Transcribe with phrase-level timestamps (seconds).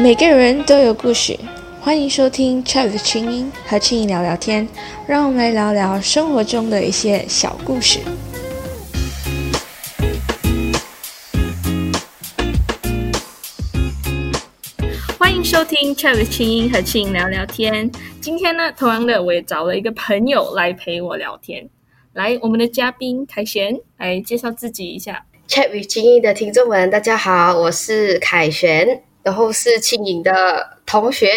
[0.00, 1.36] 每个人都有故事，
[1.80, 4.68] 欢迎收听 Chat 的清音和清音聊聊天，
[5.08, 7.98] 让我们来聊聊生活中的一些小故事。
[15.18, 17.90] 欢迎收听 Chat 的清音和清音聊聊天。
[18.20, 21.68] 今天呢，同样的，我也找了一个朋友来陪我聊天。
[22.12, 25.24] 来，我们的嘉宾凯旋来介绍自己一下。
[25.48, 29.02] Chat with 青音的听众们，大家好，我是凯旋。
[29.28, 30.32] 然后是青颖的
[30.86, 31.28] 同学，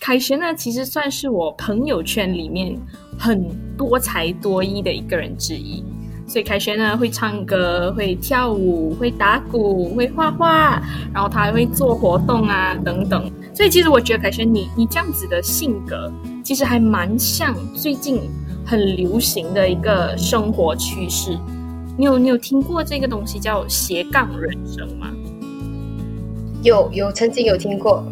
[0.00, 2.74] 凯旋呢，其实算是我朋友圈里面
[3.18, 5.84] 很多才多艺的一个人之一。
[6.26, 13.30] 所以凯旋呢，会唱歌，会跳舞，会打鼓，会画画，然后他还会做活动啊，等等。
[13.52, 16.10] 所以其实我觉得凯旋，你你这样子的性格，
[16.42, 18.22] 其实还蛮像最近
[18.64, 21.38] 很流行的一个生活趋势。
[21.98, 25.08] 你有你有听过这个东西叫斜杠人生吗？
[26.62, 28.04] 有有曾经有听过，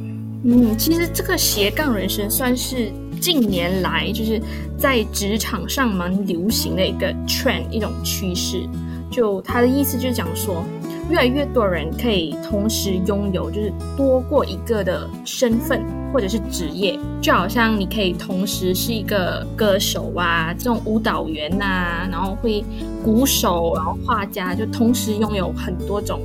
[0.45, 2.91] 嗯，其实这个斜杠人生算是
[3.21, 4.41] 近年来就是
[4.79, 8.67] 在职场上蛮流行的一个 trend 一种趋势。
[9.11, 10.63] 就他的意思就是讲说，
[11.11, 22.65] 越来越多人可以同时拥有就是多过一个的身份或者是职业，就好像你可以同时是一个歌手啊，这种舞蹈员呐，然后会
[23.03, 26.21] 鼓手，然后画家，就同时拥有很多种。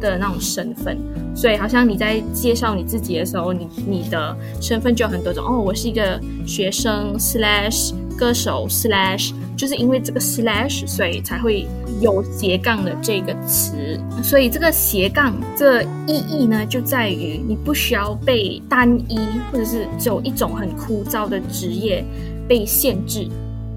[0.00, 0.96] 的那种身份，
[1.34, 5.58] 所以好像你在介绍你自己的时候，你你的身份就有很多种哦。
[5.58, 11.66] 我是一个学生 slash 歌手 slash，就是因为这个 slash，所以才会
[12.00, 13.98] 有斜杠的这个词。
[14.22, 19.18] 所以这个斜杠这意义呢，就在于你不需要被单一
[19.50, 22.04] 或者是只有一种很枯燥的职业
[22.48, 23.28] 被限制，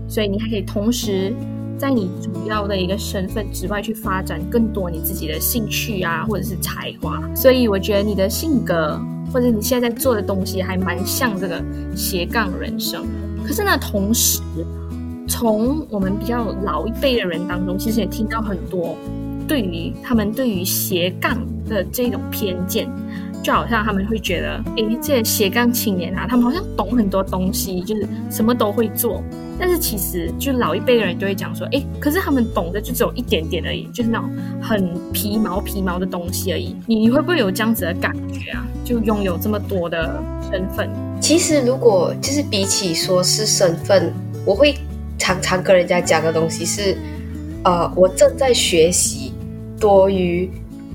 [0.07, 1.33] 所以你还可以同时。
[1.81, 7.19] 在你主要的一个身份之外，去发展更多你自己的兴趣啊，或者是才华。
[7.35, 9.01] 所以我觉得你的性格，
[9.33, 11.59] 或者你现在在做的东西，还蛮像这个
[11.95, 13.03] 斜杠人生。
[13.43, 14.39] 可是呢，同时
[15.27, 18.95] 从我们比较老一辈的人当中，其实也听到很多
[19.47, 21.35] 对于他们对于斜杠
[21.67, 22.87] 的这种偏见。
[23.43, 29.23] 就好像他们会觉得，哎，这些斜杠青年啊，他们好像懂很多东西，就是什么都会做。
[29.59, 34.29] 但是其实，就老一辈的人都会讲说，哎，可是他们懂的就只有一点点而已，就是那种
[34.61, 36.75] 很皮毛皮毛的东西而已。
[36.87, 38.65] 你你会不会有这样子的感觉啊？
[38.83, 40.21] 就拥有这么多的
[40.51, 40.89] 身份？
[41.19, 44.11] 其实，如果就是比起说是身份，
[44.45, 44.75] 我会
[45.17, 46.97] 常常跟人家讲的东西是，
[47.63, 49.31] 呃，我正在学习
[49.79, 50.49] 多于。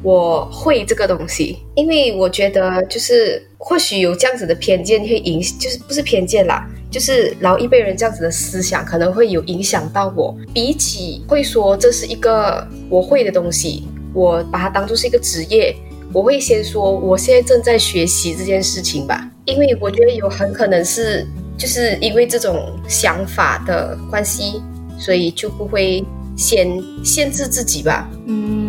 [0.07, 10.33] 我会这个东西，因为我觉得就是或许有这样子的偏见会影，就是不是偏见啦，就是老一辈人这样子的思想可能会有影响到我。
[10.55, 13.83] 比起会说这是一个我会的东西，
[14.15, 15.75] 我把它当做是一个职业，
[16.13, 21.27] 我会先说我现在正在学习这件事情吧，因为我觉得有很可能是
[21.59, 24.63] 就是因为这种想法的关系，
[25.01, 26.05] 所以就不会
[26.37, 28.09] 先限制自己吧。
[28.29, 28.66] 嗯。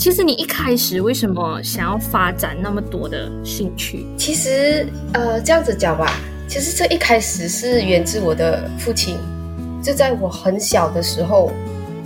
[0.00, 4.06] 其实你一开始为什么想要发展那么多的兴趣？
[4.16, 6.10] 其实，呃，这样子讲吧，
[6.48, 9.18] 其实这一开始是源自我的父亲。
[9.82, 11.52] 就在我很小的时候，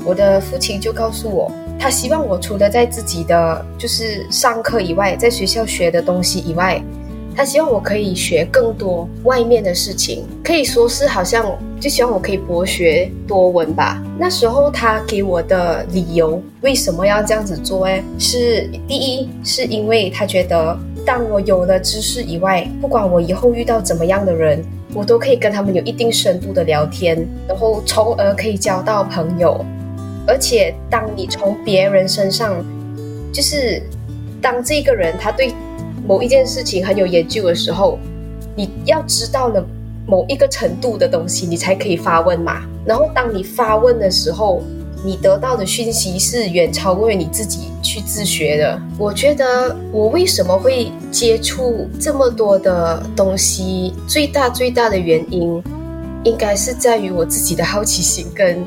[0.05, 6.83] 我的父亲就告诉我，他希望我除了在自己的就是上课以外，在学校学的东西以外。
[7.37, 11.45] 他希望我可以学更多外面的事情，可以说是好像
[11.81, 14.01] 就希望我可以博学多闻吧。
[14.19, 17.87] 那时候他给我的理由为什么要这样子做？
[17.87, 29.65] 哎，是第一是因为他觉得当我有了知识以外，不管我以后遇到怎么样的人，我都可以跟他们有一定深度的聊天，然后从而可以交到朋友。
[30.27, 32.65] 而且当你从别人身上，
[33.33, 33.83] 就是
[34.41, 35.53] 当这个人他对。
[36.07, 37.99] 某一件事情很有研究的时候，
[38.55, 39.65] 你要知道了
[40.07, 42.63] 某一个程度的东西，你才可以发问嘛。
[42.85, 44.63] 然后当你发问的时候，
[45.03, 48.81] 你得到的讯息是远超过你自己去自学的。
[48.99, 55.63] 我觉得我为什么会接触这么多的东西，最大最大的原因，
[56.25, 58.63] 应该是在于我自己的好奇心，跟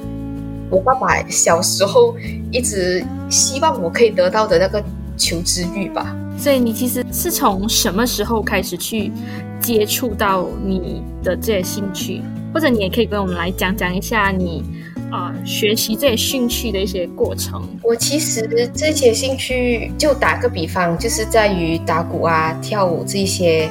[0.69, 2.15] 我爸爸小时候
[2.51, 4.83] 一直希望我可以得到的那个
[5.17, 6.15] 求知欲吧。
[6.37, 9.11] 所以你其实是从什么时候开始去
[9.59, 12.21] 接触到你的这些兴趣，
[12.53, 14.63] 或者你也可以跟我们来讲讲一下你
[15.11, 17.67] 啊学习这些兴趣的一些过程。
[17.81, 23.67] 我其实这些兴趣，就打个比方，就是在于打鼓啊、跳舞这些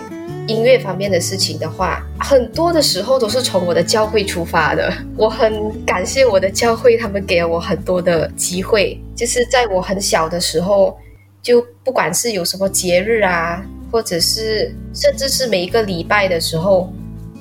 [0.48, 4.92] 音乐方面的事情的话，很多的时候都是从我的教会出发的。
[5.16, 10.98] 我很感谢我的教会，他们给了我很多的机会，就是在我很小的时候。
[11.46, 16.92] 就不管是有什么节日啊，或者是甚至是每一个礼拜的时候，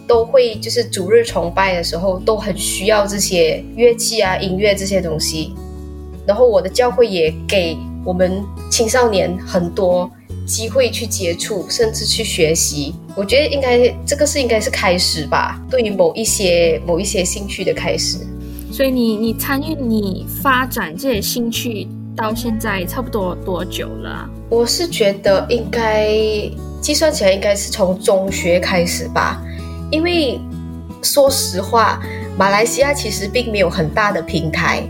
[0.07, 5.55] 都会就是主日崇拜的时候，都很需要这些乐器啊、音乐这些东西。
[6.27, 7.75] 然后我的教会也给
[8.05, 10.07] 我们青少年很多
[10.45, 12.93] 机会去接触，甚至去学习。
[13.15, 18.19] 我觉得应该这个是应该是开始吧，对于某一些某一些兴趣的开始。
[18.71, 24.29] 所以你你参与你发展这些兴趣到现在差不多多久了？
[24.50, 26.09] 我是觉得应该
[26.81, 29.41] 计算起来应该是从中学开始吧，
[29.91, 30.39] 因为
[31.01, 32.01] 说实话，
[32.38, 34.83] 马来西亚其实并没有很大的平台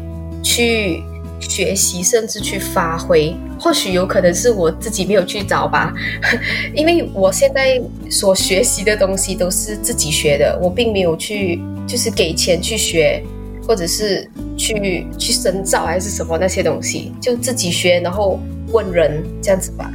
[0.43, 1.03] 去。
[1.37, 5.93] 学习甚至去发挥，或许有可能是我自己没有去找吧，
[6.73, 7.79] 因为我现在
[8.09, 13.21] 所学习的东西都是自己学的，我并没有去就是给钱去学，
[13.67, 14.27] 或者是
[14.57, 18.39] 去去深造还是什么那些东西，就自己学，然后
[18.71, 19.91] 问人这样子吧。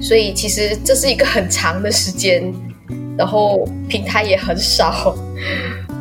[0.00, 2.52] 所以其实这是一个很长的时间，
[3.16, 5.14] 然后平台也很少。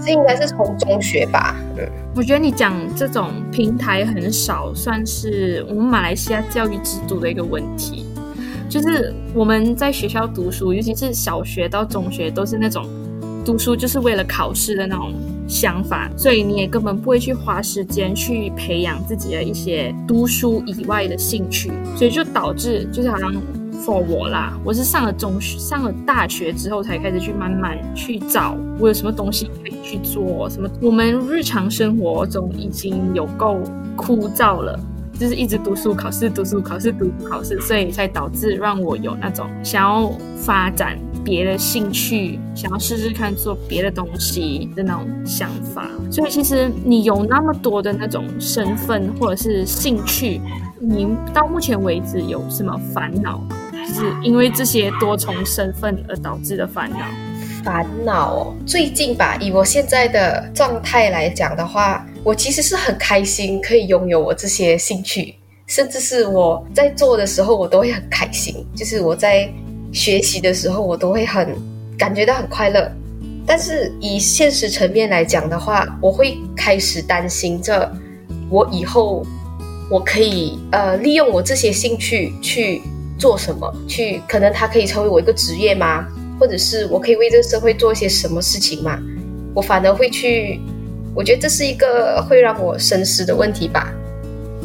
[0.06, 1.56] 这应该是从中学吧。
[1.77, 8.06] 嗯，我觉得你讲这种平台很少，算是我们马来西亚教育制度的一个问题。
[8.69, 12.86] 就是我们在学校读书，尤其是小学到中学，都是那种
[13.44, 15.13] 读书就是为了考试的那种
[15.47, 23.33] 想法，所以你也根本不会去花时间去培养自己的一些读书以外的兴趣，所以就导致就是好像。
[23.85, 30.49] for 我啦，我是上了中学、上了大学之后才开始去慢慢去找我有什么东西可以去做。
[30.49, 30.67] 什么？
[30.81, 33.61] 我们日常生活中已经有够
[33.95, 34.77] 枯燥了，
[35.17, 40.97] 就是一直读书、考试、读书、考试、读书、考试，所以才导致让我有那种想要发展
[41.27, 45.91] 别的兴趣，想要试试看做别的东西的那种想法。
[46.09, 50.39] 所以其实你有那么多的那种身份或者是兴趣，
[50.79, 53.57] 你到目前为止有什么烦恼吗？
[53.94, 57.00] 是因为这些多重身份而导致的烦恼。
[57.62, 65.35] 烦恼，最近吧，以我现在的状态来讲的话，我其实是很开心可以拥有我这些兴趣，
[65.65, 68.65] 甚至是我在做的时候，我都会很开心。
[68.74, 69.51] 就是我在
[69.97, 71.53] 学习的时候，我都会很
[71.97, 72.89] 感觉到很快乐。
[73.45, 77.91] 但是以现实层面来讲的话，我会开始担心着
[78.49, 79.25] 我以后
[79.89, 82.81] 我可以呃利用我这些兴趣去。
[83.19, 84.21] 做什么去？
[84.29, 86.05] 可能它可以成为我一个职业吗？
[86.39, 89.00] 或者是我可以为这个社会做一些什么事情吗？
[89.55, 90.61] 我反而会去，
[91.15, 93.91] 我觉得这是一个会让我深思的问题吧。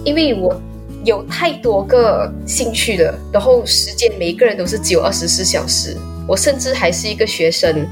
[0.04, 0.54] 因为我
[1.04, 5.96] 有太多个兴趣了，然后时间每一个人都是只有二十四小时，
[6.26, 7.86] 我甚至还是一个学生，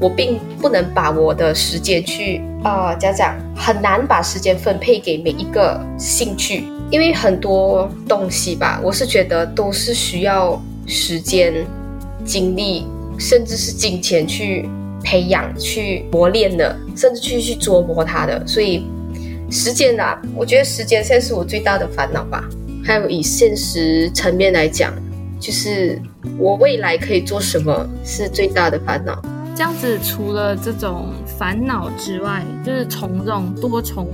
[0.00, 6.64] 我并不能把我的时间去啊，家长很难把时间分配给每一个兴趣。
[6.90, 11.54] 因为很多东西吧，我是觉得都是需要时间、
[12.22, 12.86] 精力，
[13.18, 14.68] 甚至是金钱去
[15.02, 18.46] 培养、去磨练的，甚至去去琢磨它的。
[18.46, 18.84] 所以，
[19.52, 22.42] 时间啊，我觉得时间现在是我最大的烦恼吧。
[22.82, 24.94] 还有以现实层面来讲，
[25.38, 26.00] 就是
[26.38, 29.22] 我未来可以做什么是最大的烦恼。
[29.54, 34.08] 这样子，除了这种烦恼之外，就是从这种多重。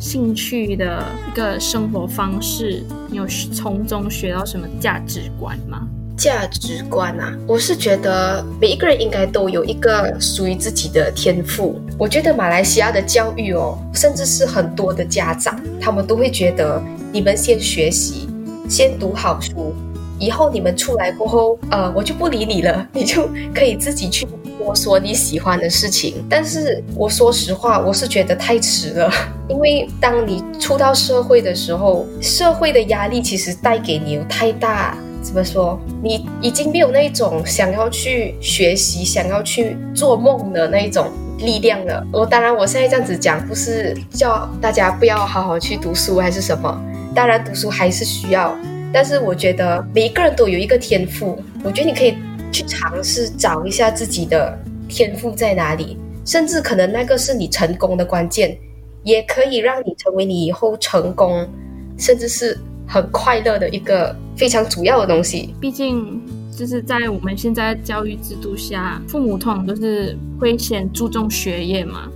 [0.00, 5.86] 兴趣的一个生活方式，你有从中学到什么价值观吗？
[6.20, 11.80] 价值观啊，我是觉得每一个人应该都有一个属于自己的天赋。
[11.96, 16.78] 我觉得马来西亚的教育哦，甚至是很多的家长，他们都会觉得
[17.10, 18.28] 你们先学习，
[18.68, 19.74] 先读好书，
[20.18, 24.28] 以后你们出来过后，呃，我就不理你了， 你就可以自己去。
[24.62, 29.10] 摸索你喜欢的事情，但是我说实话，我是觉得太迟了。
[29.48, 35.78] 因为当你出到社会的时候，社会的压力其实带给你有太大，怎么说？
[36.02, 41.08] 你已经没有那种想要去学习、想要去做梦的那一种
[41.38, 42.06] 力量了。
[42.12, 46.82] 我当然，我现在这样子讲，不是叫大家不要好好去读书还是什么。
[47.14, 48.56] 当然，读书还是需要，
[48.92, 52.16] 但是我觉得每一个人都有一个天赋，我觉得你可以。
[52.52, 54.58] 去尝试找一下自己的
[54.88, 55.96] 天赋在哪里，
[56.26, 58.58] 甚至可能那个是你成功的关键，
[59.04, 61.48] 也可以让你成为你以后成功，
[61.96, 62.58] 甚至是
[62.90, 65.54] 很快乐的一个非常主要的东西。
[65.60, 66.20] 毕竟，
[66.50, 72.08] 就是在我们现在教育制度下，父母通常都是会先注重学业嘛，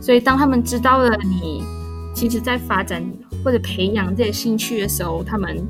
[0.00, 1.62] 所以当他们知道了你
[2.14, 3.04] 其实在发展
[3.44, 5.62] 或者培养这些兴趣的时候，他们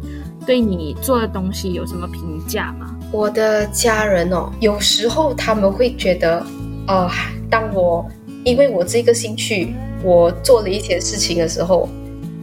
[0.47, 2.97] 对你做的东西有什么评价吗？
[3.11, 6.47] 我的家人哦，有时候他们会觉得，
[6.87, 7.11] 呃，
[7.51, 8.07] 当我
[8.45, 9.75] 因为我这个兴趣，
[10.05, 11.89] 我做了一些事情的时候，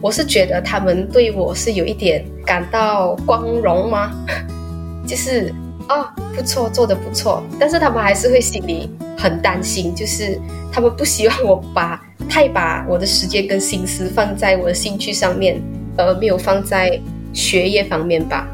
[0.04, 4.12] 我是觉得他们对我是有一点感到光荣吗？
[5.08, 5.50] 就是
[5.88, 6.06] 哦，
[6.36, 10.38] 不错，做的不错，但是他们还是会心里很担心，就是
[10.70, 15.58] 他们不希望我把太把我的时间跟心思放在我的兴趣上面，
[15.96, 17.00] 而没有放在
[17.32, 18.46] 学业方面吧。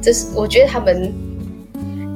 [0.00, 1.12] 这是我觉得他们，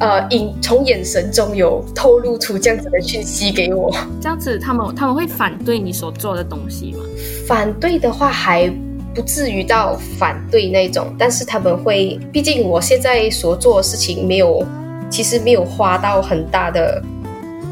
[0.01, 3.91] 呃，眼从眼神中有透露出这样子的讯息给我。
[4.21, 7.05] 这样子，他们他们会反对你所做的东西吗？
[7.47, 8.73] 反对的话还。
[9.15, 14.65] 不至于到反对那种，但是他们会，毕竟我现在所做的事情没有，
[15.11, 17.03] 其实没有花到很大的，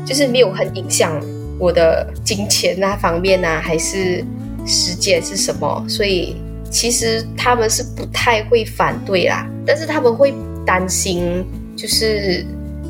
[0.04, 1.12] 就是没有很影响
[1.56, 4.24] 我的金钱那方面啊，还是
[4.66, 6.34] 时间是什么，所以
[6.68, 11.44] 其实他们是不太会反对啦，但是他们会担心，
[11.76, 12.44] 就是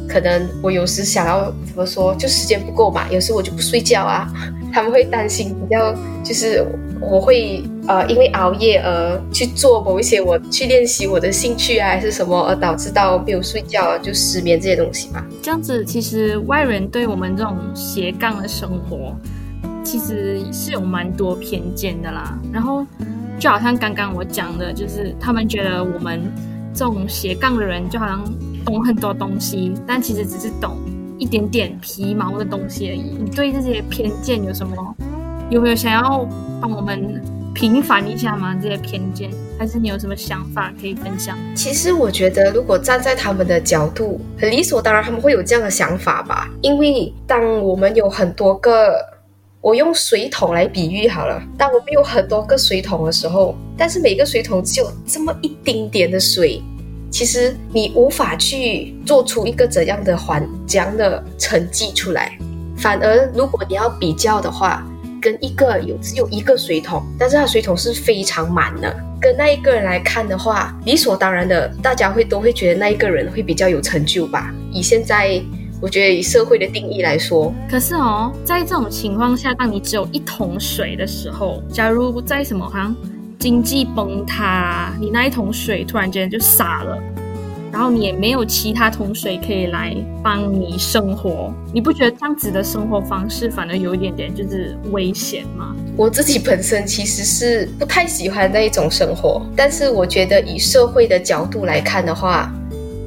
[0.08, 4.26] 可能我有时想要怎么说，就时间不够嘛，有时我就不睡觉啊，
[4.72, 6.64] 他们会担心比较就是
[7.00, 7.62] 我会。
[7.88, 15.24] 呃，因为熬夜而去做某一些，我去练习我的兴趣啊，还是什么，而导致到没有睡觉就失眠这些东西吧。
[15.40, 19.14] 这样子，其实外人对我们这种斜杠的生活，
[19.84, 22.36] 其实是有蛮多偏见的啦。
[22.52, 22.84] 然后，
[23.38, 26.20] 就好像刚刚我讲的，就是他们觉得我们
[26.74, 28.24] 这种斜杠的人，就好像
[28.66, 30.76] 懂很多东西，但其实只是懂
[31.18, 33.00] 一点点皮毛的东西而已。
[33.00, 34.76] 你对这些偏见有什么？
[35.49, 36.28] 有没有想要
[36.61, 37.23] 帮我们？
[37.54, 38.54] 平反一下吗？
[38.61, 41.38] 这些偏见，还是你有什么想法可以分享？
[41.54, 46.50] 其实我觉得，如果站在他们的角度，很理所当然，他们会有这样的想法吧。
[46.61, 48.96] 因为当我们有很多个，
[49.62, 56.61] 我用水桶来比喻好了，当我们有很多个水桶的时候，但是每个水桶只有这么一丁点的水，
[57.10, 62.36] 其实你无法去做出一个怎样的环怎样的成绩出来。
[62.76, 64.86] 反而，如果你要比较的话，
[65.20, 68.94] 跟一个有只有一个水桶，但是他水桶是非常满的。
[69.18, 74.54] 跟那一个人来看的话，理所当然的，大家会都会觉得那一个人会比较有成就吧。
[74.70, 75.42] 以现在
[75.80, 82.94] 我觉得以社会的定义来说，可是哦，在这种情况下，当你只有一桶水的时候，假如在什么好像
[83.38, 86.98] 经济崩塌，你那一桶水突然间就洒了。
[87.72, 95.76] 然后你也没有其他桶水可以来帮你生活，你不觉得这样子的生活方式反而有一点点就是危险吗？
[95.94, 102.50] 我自己本身其实是不太喜欢那一种生活，但是我觉得以社会的角度来看的话，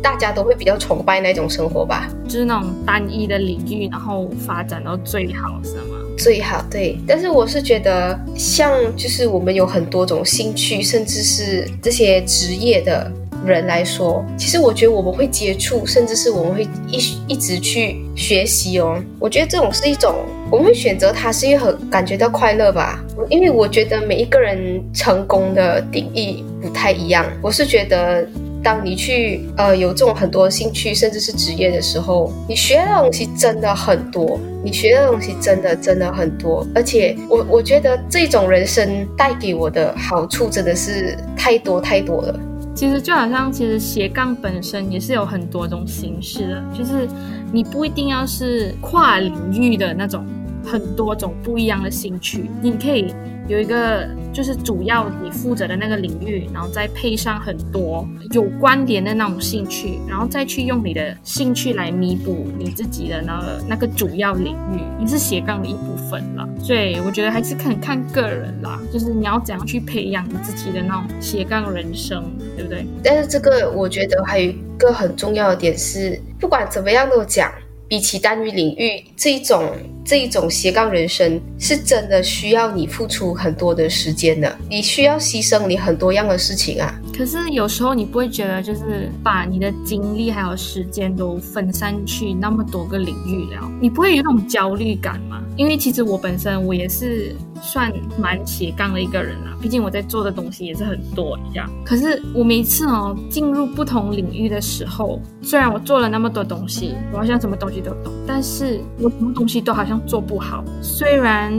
[0.03, 5.95] 大家都会比较崇拜那种生活吧，就是那种单一的领域，然后发展到最好，是吗？
[6.19, 13.11] 最好对，但是我是觉得像就是我们有很多种兴趣，甚至是这些职业的。
[13.45, 16.97] 人来说，其实我觉得我们会接触，甚至是我们会一
[17.29, 19.01] 一直去学习哦。
[19.17, 20.13] 我觉得这种是一种，
[20.51, 23.01] 我们会选择它，是因为很感觉到快乐吧。
[23.29, 27.25] 因为我觉得每一个人成功的定义不太一样。
[27.41, 28.27] 我是觉得，
[28.63, 36.65] 当你去呃有这种很多兴趣，甚至是职业的时候，你学的东西真的很多，你学的东西真的真的很多。
[36.75, 42.39] 而且我我觉得这种人生带给我的好处真的是太多太多了。
[42.75, 47.07] 其实就好像，其实斜杠本身也是有很多种形式的，就是
[47.51, 50.25] 你不一定要是跨领域的那种。
[50.65, 53.13] 很多种不一样的兴趣，你可以
[53.47, 66.47] 有一个就是主要你负责的那个领域，然后再配上很多有关联的那种兴趣，然后再去用你的兴趣来弥补你自己的那个那个主要领域，你是斜杠的一部分了。
[66.61, 72.23] 所以我觉得还是看看个人啦，就是你要怎样去培养你自己的那种斜杠人生，
[72.55, 72.85] 对不对？
[73.03, 77.51] 但是这个我觉得还有一个很重要的点是，不管怎么样都讲。
[77.89, 79.67] 比起单一领域这一种
[80.05, 86.93] 这一种斜杠人生，是真的需要你付出很多的时间的，你需要牺牲你很多样的事情啊。
[87.19, 95.43] 可是有时候你不会觉得，就是把你的精力还有时间都分散去那么多个领域了，你不会有那种焦虑感吗？
[95.57, 97.35] 因为其实我本身我也是。
[97.61, 101.69] 算蛮斜杠的一个人啦，毕竟我在做的东西也是很多一样。
[101.83, 110.63] 可是我每次哦进入不同领域的时候，虽然我做了那么多东西，我好像什么东西都懂，但是我什么东西都好像做不好。
[110.81, 111.51] 虽然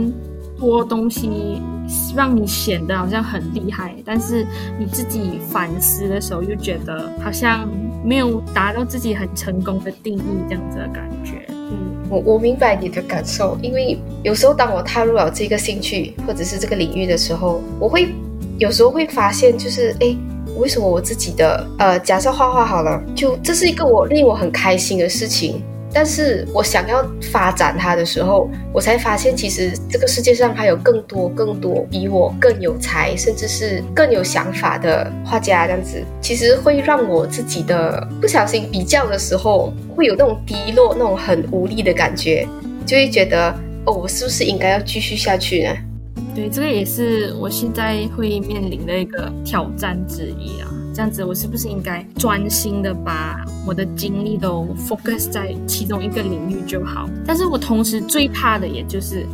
[0.61, 1.59] 多东西
[2.15, 4.45] 让你显得好像很厉害，但是
[4.77, 7.67] 你自己反思的时候又觉得好像
[8.05, 11.47] 没有达到自己很成功的定义这样子的感觉。
[11.49, 18.09] 嗯我我明白你的感受，因为有时候当我踏入了这个兴趣或者是这个领域的时候，我会
[18.59, 20.15] 有时候会发现，就是哎，
[20.59, 35.67] 为什么我自己的呃，假设画画好了，就这是一个我令我很开心的事情，但是我想要发展它的时候，我才发现其实这个世界上还有更多更多比我更有才，甚至是更有想法的画家。
[35.67, 42.47] 这样子其实会让我自己的不小心比较的时候，会有那种低落、那种很无力的感觉，
[42.85, 43.53] 就会觉得
[43.85, 45.75] 哦，我是不是应该要继续下去呢？
[46.33, 50.71] 对，这个也是我现在会面临的一个挑战之一啊。
[50.93, 57.09] 这样子，我是不是应该专心的把我的精力都 focus 在其中一个领域就好？
[57.25, 59.25] 但是我同时最怕的，也就是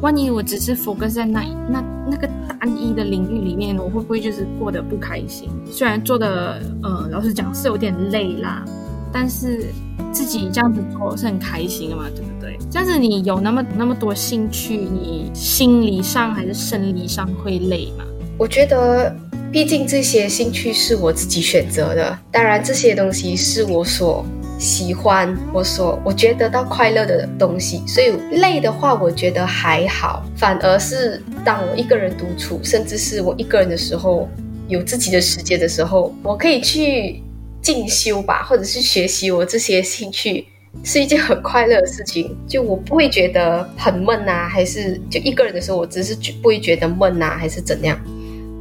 [0.00, 5.48] 万一我只是 focus 在那那那个单一的领域里面，我会不会就是过得不开心？
[5.70, 8.64] 虽然做的呃，老实讲是有点累啦，
[9.12, 9.66] 但是
[10.12, 12.56] 自己这样子做是很开心的嘛，对不对？
[12.70, 18.04] 这样子你有那么那么多兴趣，你心理上还是生理上会累吗？
[18.38, 19.14] 我觉得。
[19.52, 24.24] 毕竟这些兴趣是我自己选择的，当然这些东西是我所
[24.60, 30.24] 喜欢、我所我觉得到快乐的东西，所以累的话，我觉得还好。
[30.36, 34.28] 反而是当我一个人独处，甚至是我一个人的时候，
[34.68, 37.20] 有自己的时间的时候，我可以去
[37.60, 40.46] 进修吧，或者是学习我这些兴趣，
[40.84, 42.36] 是一件很快乐的事情。
[42.46, 47.98] 就我不会觉得很闷呐，还是就一个人的时候，我只是觉不会觉得闷呐，还是怎样。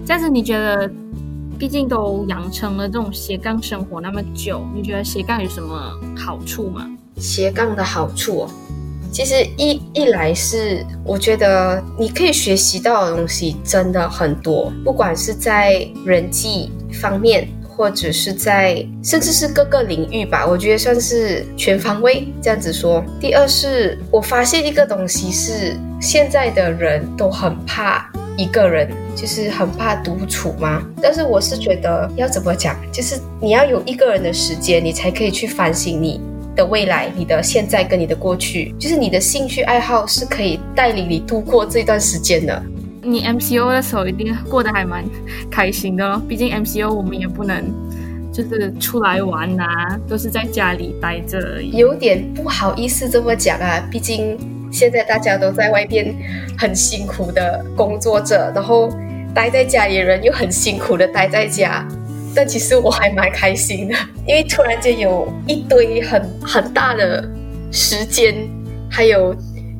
[0.07, 0.89] 但是你觉得，
[1.57, 6.89] 毕竟都养成了这种斜杠生活那么久，你觉得斜杠有什么好处吗？
[7.17, 8.47] 斜杠的好处，
[9.11, 23.03] 其实一一来是我觉得你可以学习到的东西真的很多，不管是在人际方面，或者是在甚至是各个领域吧，我觉得算是全方位这样子说。
[23.19, 28.09] 第二是我发现一个东西是现在的人都很怕。
[28.39, 30.81] 一个人就是很怕独处吗？
[31.01, 36.21] 但是我是觉得要怎么讲，就是你要有一个人的时间，你才可以去反省你
[36.55, 38.73] 的未来、你的现在跟你的过去。
[38.79, 42.63] 就是你的兴趣爱好是可以带领你度过这段时间的。
[43.03, 45.03] 你 MCO 的时候一定过得还蛮
[45.51, 47.61] 开心的，毕竟 MCO 我们也不能
[48.31, 51.71] 就是出来玩呐，都是在家里待着而已。
[51.71, 54.37] 有点不好意思这么讲啊，毕竟。
[54.71, 56.15] 现在大家都在外边
[56.57, 58.89] 很辛苦的工作着，然后
[59.33, 61.87] 待在家里人又很辛苦的待在家，
[62.35, 63.95] 但其实我还蛮开心的，
[64.27, 67.27] 因为突然间有一堆很很大的
[67.71, 68.35] 时间，
[68.89, 69.35] 还有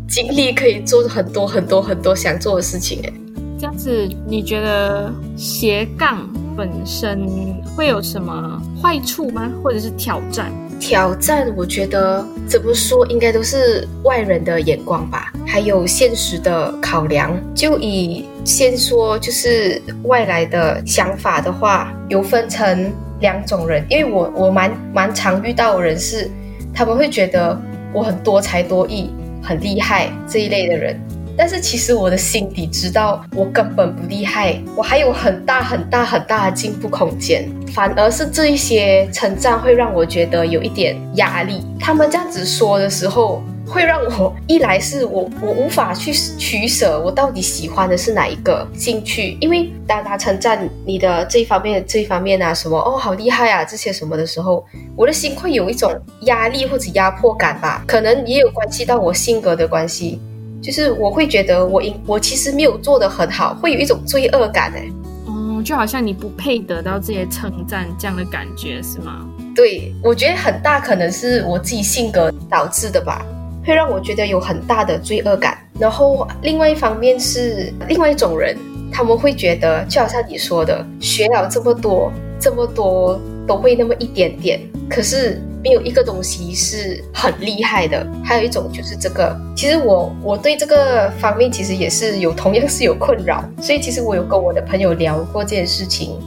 [0.08, 3.00] 精力可以做很多很多很多想做的事情。
[3.04, 3.14] 哎，
[3.60, 7.28] 这样子你觉得斜杠本身
[7.76, 9.52] 会有什么坏处吗？
[9.64, 10.52] 或者是挑战？
[10.80, 17.38] 挑战，我觉得怎么说，应该都是外人的眼光吧，还有现实的考量。
[17.54, 26.32] 就以先说，就是外来的想法的话，有分成两种人，因为我我蛮蛮常遇到的人是，
[26.74, 27.60] 他们会觉得
[27.94, 29.12] 我很多才多艺，
[29.44, 31.00] 很厉害这一类的人。
[31.40, 37.50] 但是其实我的心底知道，我根本不厉害，我还有很大很大很大的进步空间。
[37.74, 41.64] 反而是这一些称赞会让我觉得有一点压力。
[41.80, 49.38] 他们这样子说的时候，会让我 一来是我我无法去取舍，我到底喜欢的是哪一个兴趣？
[49.40, 55.90] 因为当他称赞你的这一方面这一方面啊，什么哦好厉害啊这些什么的时候，我的心会有一种
[56.24, 57.82] 压力或者压迫感吧。
[57.88, 60.20] 可能也有关系到我性格的关系。
[60.62, 64.86] 就是我会觉得我应我其实没有做的很好，会有一种罪恶感哎。
[65.26, 69.26] 哦，就好像你不配得到这些称赞这样的感觉是吗？
[69.56, 73.26] 对，我觉得很大可能是我自己性格导致的吧，
[73.66, 75.58] 会让我觉得有很大的罪恶感。
[75.80, 78.58] 然后另外一方面是另外一种人，
[78.92, 85.42] 他们会觉得就好像你说的，学了这么多这么多都会那么一点点，可是。
[85.64, 89.36] 没有一个东西是很厉害的，还有一种就是这个。
[89.56, 96.18] 其实我我对这个方面其实也是有同样是有困扰，所以其实我有跟我的朋友聊过这件事情。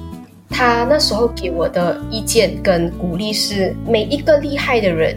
[0.51, 5.17] 他那时候给我的意见跟鼓励是，每一个厉害的人。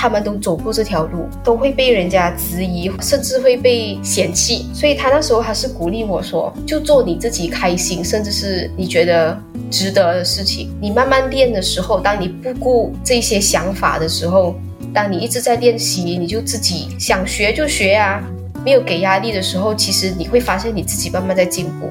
[0.00, 4.64] 他们都走过这条路，都会被人家质疑，甚至会被嫌弃。
[4.72, 9.38] 所以他那时候还是鼓励我说：“就做你自己开心，甚至是你觉得
[9.70, 10.74] 值得的事情。
[10.80, 14.54] 你慢慢练的时候，当你不顾这些想法的时候，
[14.94, 18.22] 当你一直在练习，你就自己想学就学啊，
[18.64, 21.90] 没有给压力的时候，其实你会发现你自己慢慢在进步，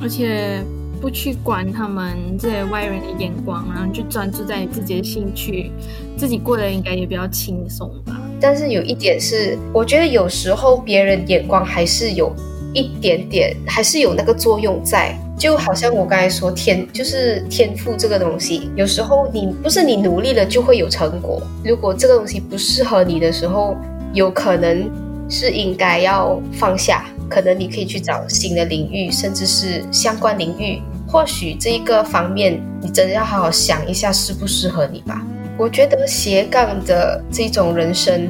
[0.00, 0.62] 而且。”
[1.00, 5.72] 不去管他们这些外人的眼光，然后就专注在你自己的兴趣，
[6.16, 8.20] 自己过得应该也比较轻松吧。
[8.40, 12.34] 但是有一点是，我觉得有时候别人眼光还是有
[12.74, 15.18] 一点点，还是有那个作用在。
[15.38, 21.40] 就好像我刚才说天就是天赋这个东西，有时候你不是你努力了就会有成果。
[21.64, 23.74] 如果这个东西不适合你的时候，
[24.12, 24.90] 有可能
[25.30, 30.82] 是应该要放下，可能你可以去找新的领域，甚至是相关领域。
[31.10, 35.26] 或许这一个方面，你真的要好好想一下适不适合你吧。
[35.58, 38.28] 我觉得斜杠的这种人生，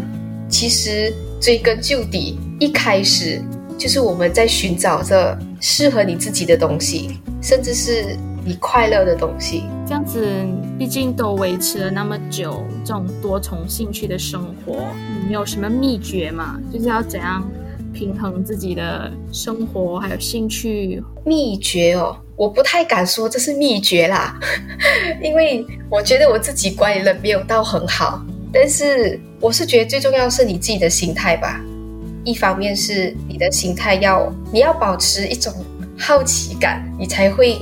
[0.48, 3.42] 其实追根究底，一开始
[3.76, 9.64] 就是我们在寻找着适合你自己的东西，甚至是你快乐的东西。
[9.86, 10.26] 这样子，
[10.78, 14.86] 毕竟都维持了那么久，这种多重兴趣的生活，
[15.28, 16.58] 你有什么秘诀吗？
[16.72, 17.46] 就是要怎样
[17.92, 21.02] 平衡自己的生活还有兴趣？
[21.24, 22.16] 秘诀哦。
[22.36, 24.38] 我不太敢说这是秘诀啦，
[25.22, 28.24] 因为我觉得我自己管理的没有到很好。
[28.52, 31.60] 但是我是觉得最重要是你自己的心态吧。
[32.24, 35.52] 一方面是你的心态要，你要保持一种
[35.98, 37.58] 好奇感，你才会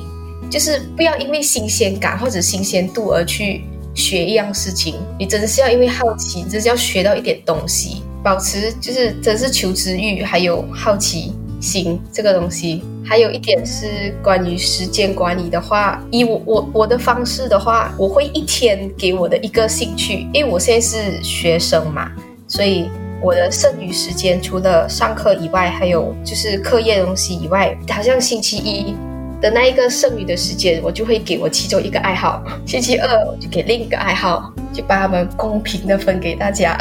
[0.48, 3.62] 就是不要因为新鲜感或者新鲜度而去
[3.94, 4.94] 学一样事情。
[5.18, 12.82] 你真的是要因为好奇，你真是要学到一点东西，保持就是真是求知欲还有好奇心这个东西。
[13.04, 22.12] 还有一点是关于时间管理的话，以我我我的方式的话，我会一天给我的一个兴趣，因为我现在是学生嘛，
[22.46, 22.90] 所以
[23.22, 28.94] 我的剩余时间除了上课以外，还有就是课业东西以外，好像星期一
[29.40, 36.78] 的那一个剩余的时间，我就会给我其中一个爱好，星期二我就给另一个爱好，就把它们公平的分给大家。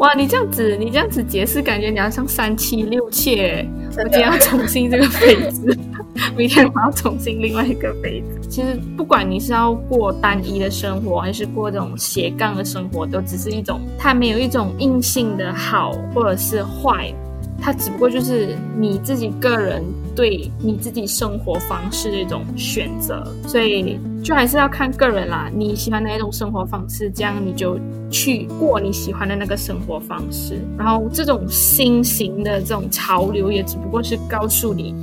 [0.00, 3.68] 哇，你这样子，你这样子解释，感觉你好像三妻六妾。
[3.98, 5.78] 我今天要重新这个杯子，
[6.34, 8.48] 明天我要重新另外一个杯子。
[8.48, 17.12] 其实不管你是要过单一的生活，还是过这种斜杠的生活，都只是一种，它没有一种硬性的好或者是坏。
[17.60, 19.84] 它只不过就是你自己个人
[20.16, 25.50] 对你自己生活方式的一种选择，所以就还是要看个人啦。
[25.54, 27.78] 你喜欢哪一种生活方式，这样你就
[28.10, 30.60] 去过你喜欢的那个生活方式。
[30.78, 34.94] 然后这种新型的这种潮流，也只不过是告诉你，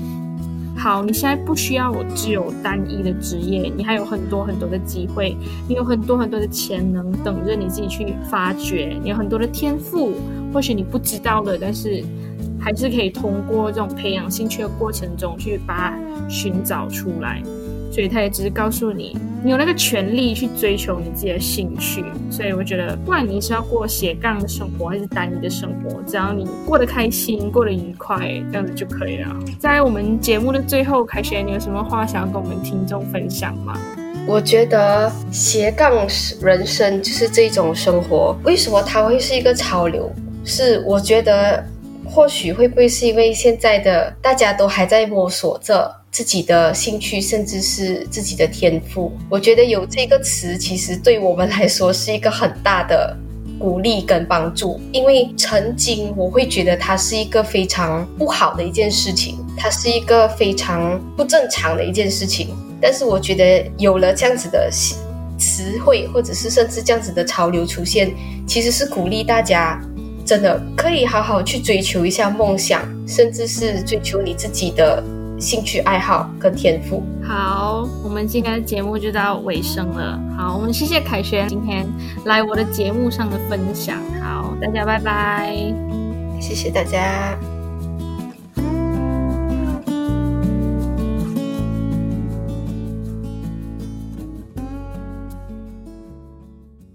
[0.77, 5.35] 好，你现在不需要我只有单一的职业，你还有很多很多的机会，
[5.67, 10.13] 你有很多很多的潜能等着你自己去发掘，你有很多的天赋，
[10.53, 12.03] 或许你不知道的，但是。
[12.59, 17.41] 还是可以通过这种培养兴趣的过程中去把它寻找出来，
[17.97, 22.05] 所以他也只是告诉你，你有那个权利去追求你自己的兴趣。
[22.29, 28.19] 所以我觉得，不管你是要过斜杠的生活还是单一的生活，只要你过得开心、过得愉快，
[28.51, 29.35] 这样子就可以了。
[29.57, 33.75] 在我们节目的最后，凯旋，你有什么话想要跟我们听众分享吗？
[34.27, 36.05] 我觉得斜杠
[36.39, 40.07] 人生就是这种生活，为什么它会是一个潮流？
[40.45, 41.65] 是我觉得。
[42.09, 49.11] 或许会不会是因为现在的大家都还在摸索着自己的兴趣，甚至是自己的天赋？
[49.29, 53.15] 我觉得有这个词，其实对我们来说是一个很大的
[53.59, 54.79] 鼓励跟帮助。
[54.91, 62.49] 因为曾经我会觉得它是一个非常不好的一件事情，它是一个非常不正常的一件事情。
[62.81, 64.69] 但是我觉得有了这样子的
[65.37, 68.11] 词汇，或者是甚至这样子的潮流出现，
[68.47, 69.79] 其实是鼓励大家。
[70.25, 75.01] 真的可以好好去追求一下梦想，甚至是追求你自己的
[75.39, 77.03] 兴趣爱好跟天赋。
[77.23, 80.19] 好，我们今天的节目就到尾声了。
[80.37, 81.85] 好，我们谢谢凯旋今天
[82.25, 83.97] 来我的节目上的分享。
[84.21, 85.53] 好，大家拜拜，
[86.39, 87.56] 谢谢大家。